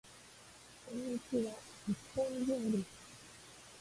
[0.87, 1.51] こんにちわ。
[1.87, 3.01] 日本人です。